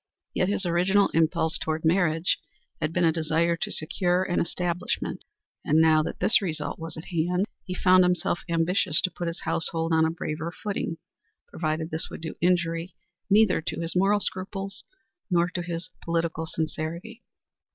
Yet 0.33 0.49
his 0.49 0.65
original 0.65 1.09
impulse 1.09 1.59
toward 1.59 1.85
marriage 1.85 2.39
had 2.81 2.91
been 2.91 3.05
a 3.05 3.11
desire 3.11 3.55
to 3.57 3.71
secure 3.71 4.23
an 4.23 4.39
establishment, 4.39 5.23
and 5.63 5.79
now 5.79 6.01
that 6.01 6.19
this 6.19 6.41
result 6.41 6.79
was 6.79 6.97
at 6.97 7.05
hand 7.09 7.45
he 7.65 7.75
found 7.75 8.03
himself 8.03 8.39
ambitious 8.49 8.99
to 9.01 9.11
put 9.11 9.27
his 9.27 9.41
household 9.41 9.93
on 9.93 10.03
a 10.03 10.09
braver 10.09 10.51
footing, 10.51 10.97
provided 11.49 11.91
this 11.91 12.09
would 12.09 12.21
do 12.21 12.33
injury 12.41 12.95
neither 13.29 13.61
to 13.61 13.79
his 13.81 13.95
moral 13.95 14.19
scruples 14.21 14.83
nor 15.29 15.49
to 15.49 15.61
his 15.61 15.91
political 16.03 16.47
sincerity. 16.47 17.21